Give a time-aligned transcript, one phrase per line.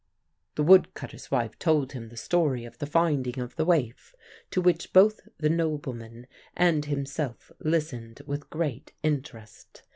[0.55, 4.15] "The woodcutter's wife told him the story of the finding of the waif,
[4.49, 6.25] to which both the nobleman
[6.57, 9.83] and himself listened with great interest.